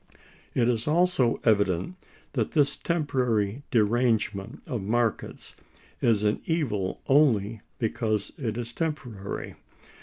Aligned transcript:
It 0.55 0.67
is 0.67 0.87
also 0.87 1.39
evident 1.43 1.95
that 2.33 2.53
this 2.53 2.75
temporary 2.75 3.61
derangement 3.69 4.67
of 4.67 4.81
markets 4.81 5.55
is 6.01 6.23
an 6.23 6.41
evil 6.45 7.01
only 7.05 7.61
because 7.77 8.31
it 8.35 8.57
is 8.57 8.73
temporary. 8.73 9.53